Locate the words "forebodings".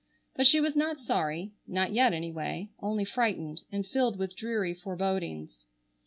4.73-5.67